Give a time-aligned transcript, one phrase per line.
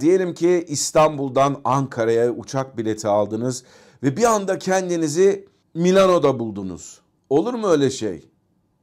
[0.00, 3.64] Diyelim ki İstanbul'dan Ankara'ya uçak bileti aldınız
[4.02, 7.00] ve bir anda kendinizi Milano'da buldunuz.
[7.30, 8.28] Olur mu öyle şey?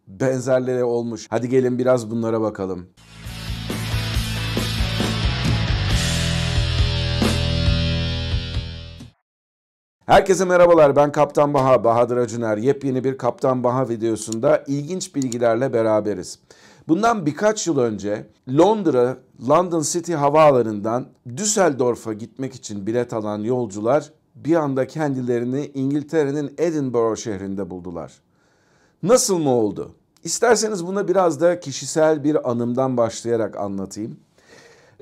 [0.07, 1.27] Benzerleri olmuş.
[1.29, 2.89] Hadi gelin biraz bunlara bakalım.
[10.05, 12.57] Herkese merhabalar ben Kaptan Baha, Bahadır Acuner.
[12.57, 16.39] Yepyeni bir Kaptan Baha videosunda ilginç bilgilerle beraberiz.
[16.87, 19.17] Bundan birkaç yıl önce Londra,
[19.49, 21.07] London City havaalanından
[21.37, 28.13] Düsseldorf'a gitmek için bilet alan yolcular bir anda kendilerini İngiltere'nin Edinburgh şehrinde buldular.
[29.03, 29.91] Nasıl mı oldu?
[30.23, 34.19] İsterseniz buna biraz da kişisel bir anımdan başlayarak anlatayım.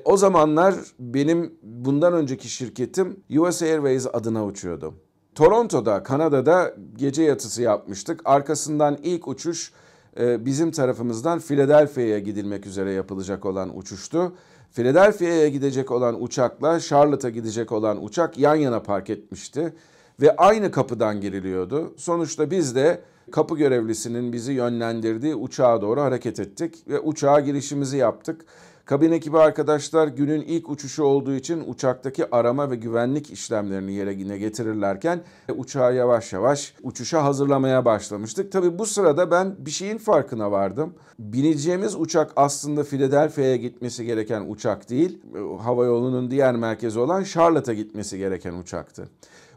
[0.04, 4.94] O zamanlar benim bundan önceki şirketim US Airways adına uçuyordu.
[5.34, 8.20] Toronto'da, Kanada'da gece yatısı yapmıştık.
[8.24, 9.72] Arkasından ilk uçuş
[10.16, 14.32] bizim tarafımızdan Philadelphia'ya gidilmek üzere yapılacak olan uçuştu.
[14.72, 19.74] Philadelphia'ya gidecek olan uçakla Charlotte'a gidecek olan uçak yan yana park etmişti
[20.20, 21.94] ve aynı kapıdan giriliyordu.
[21.96, 28.44] Sonuçta biz de kapı görevlisinin bizi yönlendirdiği uçağa doğru hareket ettik ve uçağa girişimizi yaptık.
[28.84, 35.20] Kabin ekibi arkadaşlar günün ilk uçuşu olduğu için uçaktaki arama ve güvenlik işlemlerini yerine getirirlerken
[35.56, 38.52] uçağı yavaş yavaş uçuşa hazırlamaya başlamıştık.
[38.52, 40.94] Tabi bu sırada ben bir şeyin farkına vardım.
[41.18, 45.22] Bineceğimiz uçak aslında Philadelphia'ya gitmesi gereken uçak değil,
[45.58, 49.08] hava yolunun diğer merkezi olan Charlotte'a gitmesi gereken uçaktı.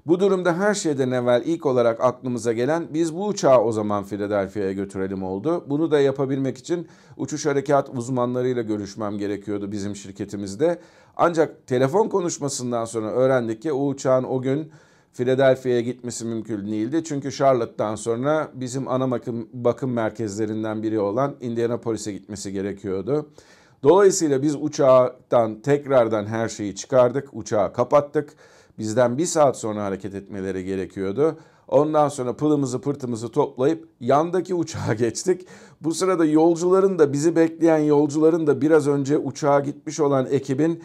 [0.05, 4.71] Bu durumda her şeyden evvel ilk olarak aklımıza gelen biz bu uçağı o zaman Philadelphia'ya
[4.71, 5.65] götürelim oldu.
[5.69, 10.79] Bunu da yapabilmek için uçuş harekat uzmanlarıyla görüşmem gerekiyordu bizim şirketimizde.
[11.17, 14.71] Ancak telefon konuşmasından sonra öğrendik ki o uçağın o gün
[15.13, 17.03] Philadelphia'ya gitmesi mümkün değildi.
[17.03, 23.29] Çünkü Charlotte'dan sonra bizim ana bakım, bakım merkezlerinden biri olan Indianapolis'e gitmesi gerekiyordu.
[23.83, 28.33] Dolayısıyla biz uçağdan tekrardan her şeyi çıkardık, uçağı kapattık
[28.79, 31.37] Bizden bir saat sonra hareket etmeleri gerekiyordu.
[31.67, 35.47] Ondan sonra pılımızı pırtımızı toplayıp yandaki uçağa geçtik.
[35.81, 40.83] Bu sırada yolcuların da bizi bekleyen yolcuların da biraz önce uçağa gitmiş olan ekibin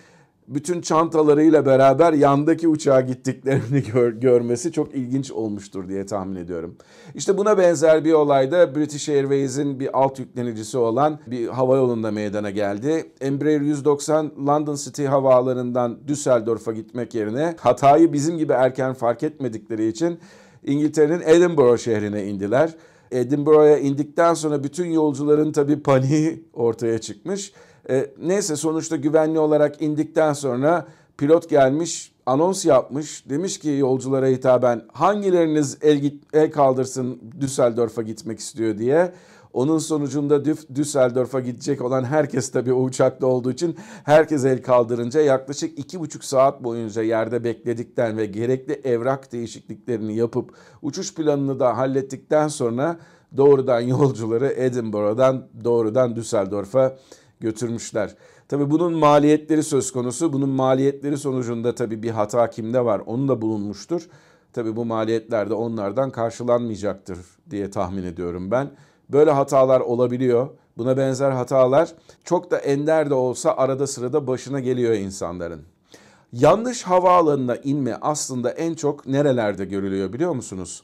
[0.50, 6.76] bütün çantalarıyla beraber yandaki uçağa gittiklerini gör, görmesi çok ilginç olmuştur diye tahmin ediyorum.
[7.14, 12.50] İşte buna benzer bir olayda British Airways'in bir alt yüklenicisi olan bir hava yolunda meydana
[12.50, 13.12] geldi.
[13.20, 20.18] Embraer 190 London City havaalanından Düsseldorf'a gitmek yerine hatayı bizim gibi erken fark etmedikleri için
[20.64, 22.74] İngiltere'nin Edinburgh şehrine indiler.
[23.10, 27.52] Edinburgh'a indikten sonra bütün yolcuların tabii paniği ortaya çıkmış.
[27.88, 30.86] E, neyse sonuçta güvenli olarak indikten sonra
[31.18, 33.24] pilot gelmiş anons yapmış.
[33.28, 39.12] Demiş ki yolculara hitaben hangileriniz el, git, el kaldırsın Düsseldorf'a gitmek istiyor diye.
[39.52, 45.78] Onun sonucunda Düsseldorf'a gidecek olan herkes tabii o uçakta olduğu için herkes el kaldırınca yaklaşık
[45.78, 52.48] iki buçuk saat boyunca yerde bekledikten ve gerekli evrak değişikliklerini yapıp uçuş planını da hallettikten
[52.48, 52.98] sonra
[53.36, 56.96] doğrudan yolcuları Edinburgh'dan doğrudan Düsseldorf'a
[57.40, 58.14] götürmüşler.
[58.48, 60.32] Tabi bunun maliyetleri söz konusu.
[60.32, 64.08] Bunun maliyetleri sonucunda tabi bir hata kimde var onu da bulunmuştur.
[64.52, 67.18] Tabi bu maliyetler de onlardan karşılanmayacaktır
[67.50, 68.70] diye tahmin ediyorum ben.
[69.08, 70.48] Böyle hatalar olabiliyor.
[70.76, 75.62] Buna benzer hatalar çok da ender de olsa arada sırada başına geliyor insanların.
[76.32, 80.82] Yanlış havaalanına inme aslında en çok nerelerde görülüyor biliyor musunuz?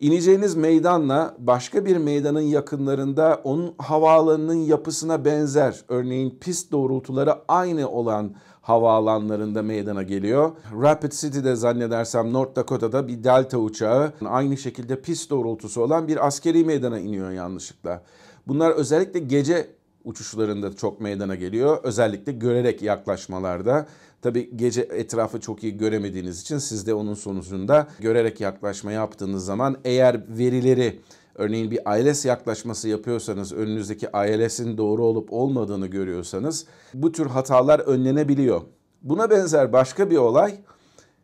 [0.00, 8.34] İneceğiniz meydanla başka bir meydanın yakınlarında onun havaalanının yapısına benzer örneğin pist doğrultuları aynı olan
[8.60, 10.52] havaalanlarında meydana geliyor.
[10.82, 16.64] Rapid City'de zannedersem North Dakota'da bir Delta uçağı aynı şekilde pist doğrultusu olan bir askeri
[16.64, 18.02] meydana iniyor yanlışlıkla.
[18.46, 19.66] Bunlar özellikle gece
[20.06, 21.78] uçuşlarında çok meydana geliyor.
[21.82, 23.86] Özellikle görerek yaklaşmalarda.
[24.22, 29.76] Tabi gece etrafı çok iyi göremediğiniz için siz de onun sonucunda görerek yaklaşma yaptığınız zaman
[29.84, 31.00] eğer verileri
[31.34, 38.60] örneğin bir ILS yaklaşması yapıyorsanız önünüzdeki ILS'in doğru olup olmadığını görüyorsanız bu tür hatalar önlenebiliyor.
[39.02, 40.54] Buna benzer başka bir olay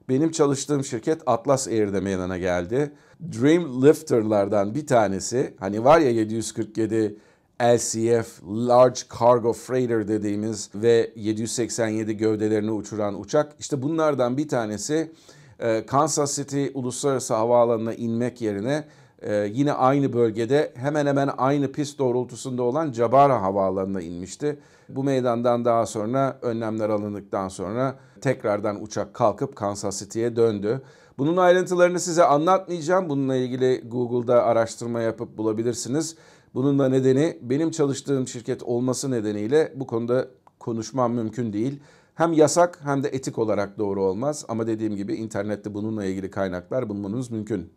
[0.08, 2.93] benim çalıştığım şirket Atlas Air'de meydana geldi.
[3.20, 7.17] Dream Lifter'lardan bir tanesi hani var ya 747
[7.60, 13.52] LCF Large Cargo Freighter dediğimiz ve 787 gövdelerini uçuran uçak.
[13.58, 15.12] İşte bunlardan bir tanesi
[15.58, 18.84] e, Kansas City Uluslararası Havaalanı'na inmek yerine
[19.22, 24.58] e, yine aynı bölgede hemen hemen aynı pist doğrultusunda olan Jabara Havaalanı'na inmişti.
[24.88, 30.82] Bu meydandan daha sonra önlemler alındıktan sonra tekrardan uçak kalkıp Kansas City'ye döndü.
[31.19, 33.08] Bunun ayrıntılarını size anlatmayacağım.
[33.08, 36.16] Bununla ilgili Google'da araştırma yapıp bulabilirsiniz.
[36.54, 40.28] Bunun da nedeni benim çalıştığım şirket olması nedeniyle bu konuda
[40.58, 41.81] konuşmam mümkün değil.
[42.14, 44.44] hem yasak hem de etik olarak doğru olmaz.
[44.49, 47.72] Ama dediğim gibi internette bununla ilgili kaynaklar bulmanız mümkün.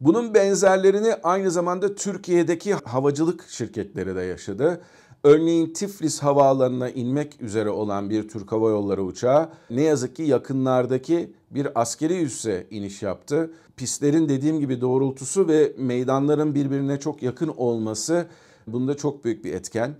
[0.00, 4.80] Bunun benzerlerini aynı zamanda Türkiye'deki havacılık şirketleri de yaşadı.
[5.26, 11.32] Örneğin Tiflis havaalanına inmek üzere olan bir Türk Hava Yolları uçağı ne yazık ki yakınlardaki
[11.50, 13.50] bir askeri üsse iniş yaptı.
[13.76, 18.26] Pistlerin dediğim gibi doğrultusu ve meydanların birbirine çok yakın olması
[18.66, 19.94] bunda çok büyük bir etken.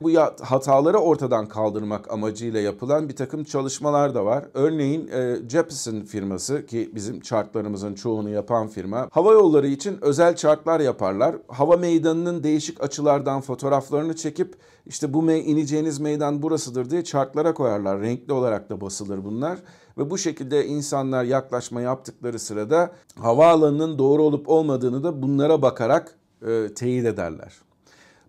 [0.00, 0.10] Bu
[0.40, 4.44] hataları ortadan kaldırmak amacıyla yapılan bir takım çalışmalar da var.
[4.54, 10.80] Örneğin e, Jeppesen firması ki bizim chartlarımızın çoğunu yapan firma hava yolları için özel chartlar
[10.80, 11.36] yaparlar.
[11.48, 14.56] Hava meydanının değişik açılardan fotoğraflarını çekip
[14.86, 18.00] işte bu me ineceğiniz meydan burasıdır diye chartlara koyarlar.
[18.00, 19.58] Renkli olarak da basılır bunlar
[19.98, 26.74] ve bu şekilde insanlar yaklaşma yaptıkları sırada havaalanının doğru olup olmadığını da bunlara bakarak e,
[26.74, 27.52] teyit ederler.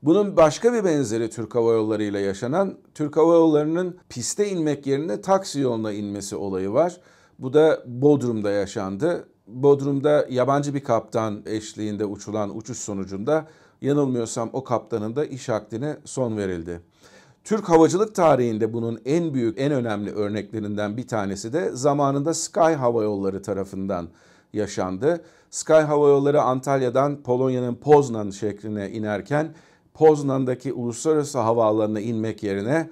[0.03, 5.21] Bunun başka bir benzeri Türk Hava Yolları ile yaşanan Türk Hava Yolları'nın piste inmek yerine
[5.21, 7.01] taksi yoluna inmesi olayı var.
[7.39, 9.27] Bu da Bodrum'da yaşandı.
[9.47, 13.47] Bodrum'da yabancı bir kaptan eşliğinde uçulan uçuş sonucunda
[13.81, 16.81] yanılmıyorsam o kaptanın da iş akdine son verildi.
[17.43, 23.03] Türk havacılık tarihinde bunun en büyük, en önemli örneklerinden bir tanesi de zamanında Sky Hava
[23.03, 24.07] Yolları tarafından
[24.53, 25.23] yaşandı.
[25.49, 29.53] Sky Hava Yolları Antalya'dan Polonya'nın Poznan şehrine inerken
[29.97, 32.89] Poznan'daki uluslararası havaalanına inmek yerine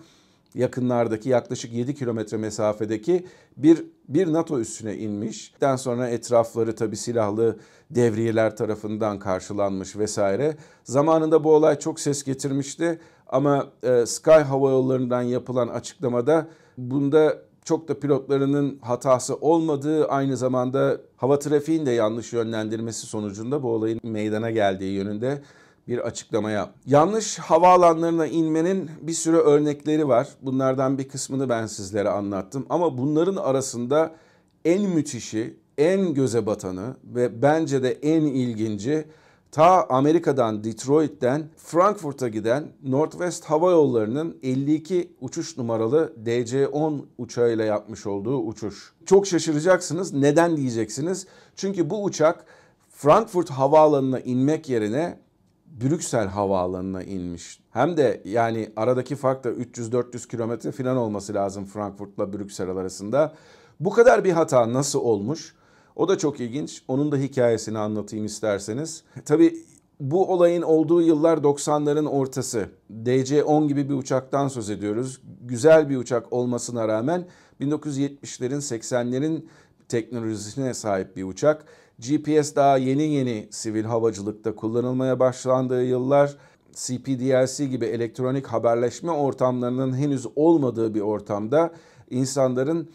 [0.55, 3.25] yakınlardaki yaklaşık 7 kilometre mesafedeki
[3.57, 5.53] bir bir NATO üssüne inmiş.
[5.61, 7.57] Daha sonra etrafları tabi silahlı
[7.89, 10.57] devriyeler tarafından karşılanmış vesaire.
[10.83, 16.47] Zamanında bu olay çok ses getirmişti ama e, Sky Hava Yolları'ndan yapılan açıklamada
[16.77, 23.69] bunda çok da pilotlarının hatası olmadığı aynı zamanda hava trafiğin de yanlış yönlendirmesi sonucunda bu
[23.69, 25.41] olayın meydana geldiği yönünde
[25.87, 26.69] bir açıklamaya.
[26.85, 30.27] Yanlış havaalanlarına inmenin bir sürü örnekleri var.
[30.41, 32.65] Bunlardan bir kısmını ben sizlere anlattım.
[32.69, 34.15] Ama bunların arasında
[34.65, 39.05] en müthişi, en göze batanı ve bence de en ilginci
[39.51, 48.37] ta Amerika'dan Detroit'ten Frankfurt'a giden Northwest Hava Yolları'nın 52 uçuş numaralı DC-10 uçağıyla yapmış olduğu
[48.37, 48.93] uçuş.
[49.05, 50.13] Çok şaşıracaksınız.
[50.13, 51.27] Neden diyeceksiniz?
[51.55, 52.45] Çünkü bu uçak
[52.89, 55.24] Frankfurt Havaalanı'na inmek yerine
[55.81, 57.59] Brüksel havaalanına inmiş.
[57.71, 63.33] Hem de yani aradaki fark da 300-400 kilometre falan olması lazım Frankfurt'la Brüksel arasında.
[63.79, 65.55] Bu kadar bir hata nasıl olmuş?
[65.95, 66.83] O da çok ilginç.
[66.87, 69.03] Onun da hikayesini anlatayım isterseniz.
[69.25, 69.55] Tabii
[69.99, 72.69] bu olayın olduğu yıllar 90'ların ortası.
[73.03, 75.21] DC-10 gibi bir uçaktan söz ediyoruz.
[75.41, 77.25] Güzel bir uçak olmasına rağmen
[77.61, 79.45] 1970'lerin 80'lerin
[79.89, 81.65] teknolojisine sahip bir uçak.
[81.99, 86.37] GPS daha yeni yeni sivil havacılıkta kullanılmaya başlandığı yıllar
[86.73, 91.73] CPDLC gibi elektronik haberleşme ortamlarının henüz olmadığı bir ortamda
[92.09, 92.89] insanların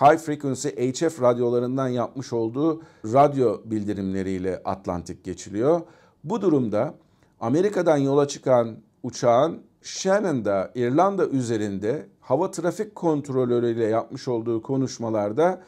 [0.00, 5.80] high frequency HF radyolarından yapmış olduğu radyo bildirimleriyle Atlantik geçiliyor.
[6.24, 6.94] Bu durumda
[7.40, 15.62] Amerika'dan yola çıkan uçağın Shannon'da İrlanda üzerinde hava trafik kontrolörüyle yapmış olduğu konuşmalarda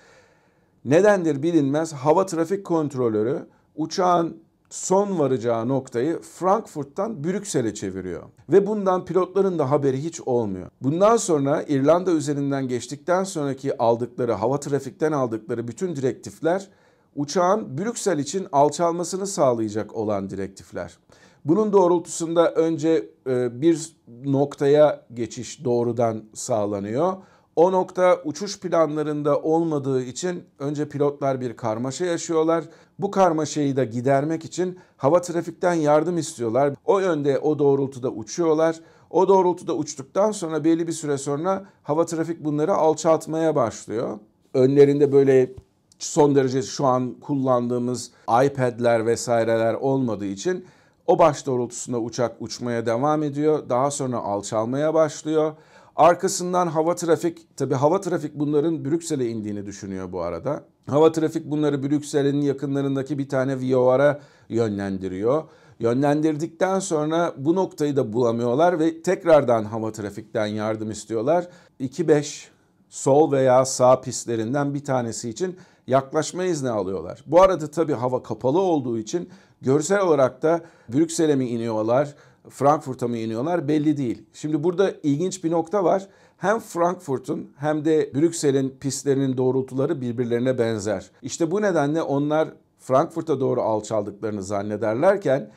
[0.84, 3.46] Nedendir bilinmez hava trafik kontrolörü
[3.76, 4.36] uçağın
[4.70, 8.22] son varacağı noktayı Frankfurt'tan Brüksel'e çeviriyor.
[8.48, 10.70] Ve bundan pilotların da haberi hiç olmuyor.
[10.82, 16.68] Bundan sonra İrlanda üzerinden geçtikten sonraki aldıkları hava trafikten aldıkları bütün direktifler
[17.16, 20.98] uçağın Brüksel için alçalmasını sağlayacak olan direktifler.
[21.44, 27.12] Bunun doğrultusunda önce e, bir noktaya geçiş doğrudan sağlanıyor.
[27.56, 32.64] O nokta uçuş planlarında olmadığı için önce pilotlar bir karmaşa yaşıyorlar.
[32.98, 36.74] Bu karmaşayı da gidermek için hava trafikten yardım istiyorlar.
[36.84, 38.80] O yönde o doğrultuda uçuyorlar.
[39.10, 44.18] O doğrultuda uçtuktan sonra belli bir süre sonra hava trafik bunları alçaltmaya başlıyor.
[44.54, 45.52] Önlerinde böyle
[45.98, 48.10] son derece şu an kullandığımız
[48.44, 50.64] iPad'ler vesaireler olmadığı için
[51.06, 53.68] o baş doğrultusunda uçak uçmaya devam ediyor.
[53.68, 55.52] Daha sonra alçalmaya başlıyor.
[55.96, 60.64] Arkasından hava trafik, tabi hava trafik bunların Brüksel'e indiğini düşünüyor bu arada.
[60.86, 65.42] Hava trafik bunları Brüksel'in yakınlarındaki bir tane VOR'a yönlendiriyor.
[65.78, 71.48] Yönlendirdikten sonra bu noktayı da bulamıyorlar ve tekrardan hava trafikten yardım istiyorlar.
[71.80, 72.44] 2-5
[72.88, 75.56] sol veya sağ pistlerinden bir tanesi için
[75.86, 77.24] yaklaşma izni alıyorlar.
[77.26, 79.28] Bu arada tabii hava kapalı olduğu için
[79.62, 82.14] görsel olarak da Brüksel'e mi iniyorlar,
[82.48, 84.24] Frankfurt'a mı iniyorlar belli değil.
[84.32, 86.08] Şimdi burada ilginç bir nokta var.
[86.36, 91.10] Hem Frankfurt'un hem de Brüksel'in pistlerinin doğrultuları birbirlerine benzer.
[91.22, 95.50] İşte bu nedenle onlar Frankfurt'a doğru alçaldıklarını zannederlerken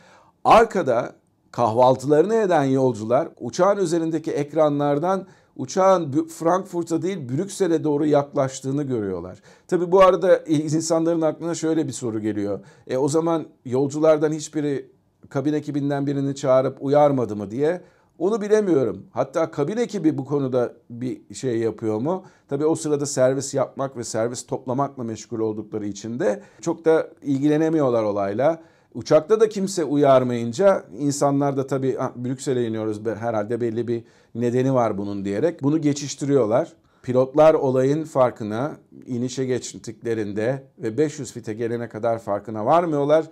[0.43, 1.15] arkada
[1.51, 9.41] kahvaltılarını eden yolcular uçağın üzerindeki ekranlardan uçağın Frankfurt'a değil Brüksel'e doğru yaklaştığını görüyorlar.
[9.67, 12.59] Tabi bu arada insanların aklına şöyle bir soru geliyor.
[12.87, 14.94] E o zaman yolculardan hiçbiri
[15.29, 17.81] kabin ekibinden birini çağırıp uyarmadı mı diye.
[18.19, 19.05] Onu bilemiyorum.
[19.11, 22.23] Hatta kabin ekibi bu konuda bir şey yapıyor mu?
[22.47, 28.03] Tabii o sırada servis yapmak ve servis toplamakla meşgul oldukları için de çok da ilgilenemiyorlar
[28.03, 28.61] olayla.
[28.93, 34.03] Uçakta da kimse uyarmayınca insanlar da tabii Brüksel'e iniyoruz herhalde belli bir
[34.35, 36.73] nedeni var bunun diyerek bunu geçiştiriyorlar.
[37.03, 38.71] Pilotlar olayın farkına
[39.05, 43.25] inişe geçtiklerinde ve 500 fite gelene kadar farkına varmıyorlar.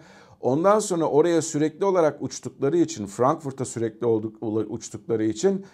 [0.43, 4.35] Ondan sonra oraya sürekli olarak uçtukları için, Frankfurt'a sürekli olduk,
[4.69, 5.65] uçtukları için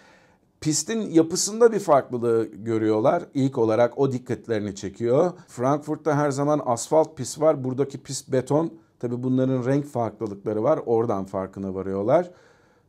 [0.60, 3.22] pistin yapısında bir farklılığı görüyorlar.
[3.34, 5.32] İlk olarak o dikkatlerini çekiyor.
[5.48, 7.64] Frankfurt'ta her zaman asfalt pist var.
[7.64, 8.72] Buradaki pist beton.
[9.00, 10.80] Tabi bunların renk farklılıkları var.
[10.86, 12.30] Oradan farkına varıyorlar.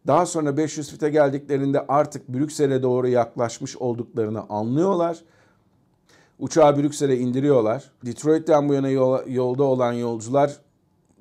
[0.07, 5.23] Daha sonra 500 fite geldiklerinde artık Brüksel'e doğru yaklaşmış olduklarını anlıyorlar.
[6.39, 7.91] Uçağı Brüksel'e indiriyorlar.
[8.05, 8.89] Detroit'ten bu yana
[9.27, 10.57] yolda olan yolcular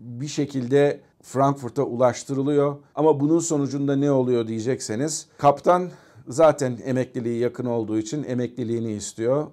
[0.00, 2.76] bir şekilde Frankfurt'a ulaştırılıyor.
[2.94, 5.90] Ama bunun sonucunda ne oluyor diyecekseniz kaptan
[6.28, 9.46] zaten emekliliği yakın olduğu için emekliliğini istiyor.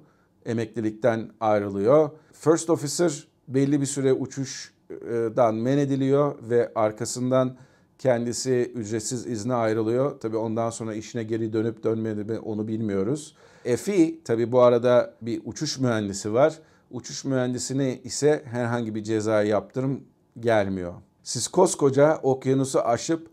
[0.46, 2.10] Emeklilikten ayrılıyor.
[2.34, 7.56] First officer belli bir süre uçuşdan men ediliyor ve arkasından
[8.00, 10.20] kendisi ücretsiz izne ayrılıyor.
[10.20, 13.36] Tabii ondan sonra işine geri dönüp dönmedi mi onu bilmiyoruz.
[13.78, 16.60] FI tabii bu arada bir uçuş mühendisi var.
[16.92, 20.04] Uçuş mühendisine ise herhangi bir ceza yaptırım
[20.40, 20.94] gelmiyor.
[21.24, 23.30] Siz koskoca okyanusu aşıp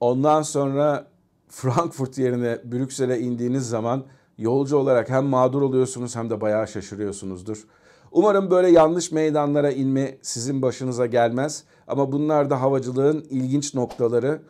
[0.00, 1.06] ondan sonra
[1.48, 4.04] Frankfurt yerine Brüksel'e indiğiniz zaman
[4.38, 7.66] yolcu olarak hem mağdur oluyorsunuz hem de bayağı şaşırıyorsunuzdur.
[8.12, 11.64] Umarım böyle yanlış meydanlara inme sizin başınıza gelmez.
[11.88, 14.42] Ama bunlar da havacılığın ilginç noktaları.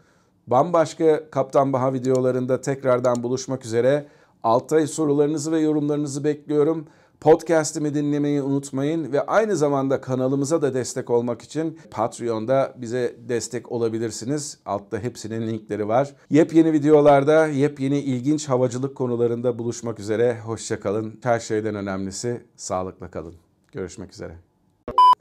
[0.46, 4.06] Bambaşka Kaptan Baha videolarında tekrardan buluşmak üzere.
[4.42, 6.86] Altta sorularınızı ve yorumlarınızı bekliyorum.
[7.20, 14.58] Podcast'imi dinlemeyi unutmayın ve aynı zamanda kanalımıza da destek olmak için Patreon'da bize destek olabilirsiniz.
[14.66, 16.14] Altta hepsinin linkleri var.
[16.30, 20.40] Yepyeni videolarda, yepyeni ilginç havacılık konularında buluşmak üzere.
[20.40, 21.18] Hoşçakalın.
[21.22, 23.34] Her şeyden önemlisi sağlıkla kalın.
[23.72, 24.36] Görüşmek üzere.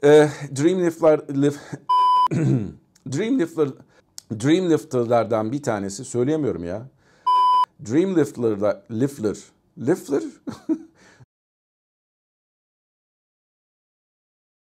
[0.04, 1.60] Ee, Dreamlifter lift,
[3.12, 3.68] Dreamlifter
[4.42, 6.82] Dreamlifter'lardan bir tanesi söyleyemiyorum ya.
[7.90, 9.36] Dreamlifter'da Lifter
[9.78, 10.22] Lifter